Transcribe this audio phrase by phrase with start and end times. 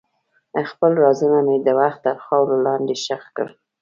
[0.69, 3.51] خپل رازونه مې د وخت تر خاورو لاندې ښخ کړل.